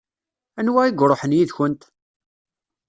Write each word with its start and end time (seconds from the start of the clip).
Anwa 0.59 0.81
i 0.87 0.91
iṛuḥen 1.03 1.35
yid-kent? 1.37 1.81